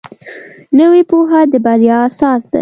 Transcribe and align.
نوې 0.77 1.01
پوهه 1.09 1.39
د 1.51 1.53
بریا 1.65 1.97
اساس 2.07 2.41
دی 2.51 2.59